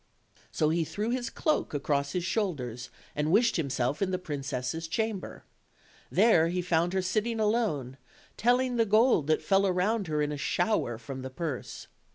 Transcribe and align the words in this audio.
So 0.51 0.69
he 0.69 0.83
threw 0.83 1.11
his 1.11 1.29
cloak 1.29 1.75
across 1.75 2.13
his 2.13 2.23
shoulders 2.23 2.89
and 3.15 3.31
wished 3.31 3.55
himself 3.57 4.01
in 4.01 4.09
the 4.09 4.17
princess' 4.17 4.87
chamber. 4.87 5.43
There 6.09 6.47
he 6.47 6.63
found 6.63 6.93
her 6.93 7.03
sitting 7.03 7.39
alone, 7.39 7.97
telling 8.35 8.77
the 8.77 8.85
gold 8.87 9.27
that 9.27 9.43
fell 9.43 9.67
around 9.67 10.07
her 10.07 10.19
in 10.23 10.31
a 10.31 10.37
shower 10.37 10.97
from 10.97 11.21
the 11.21 11.29
purse. 11.29 11.85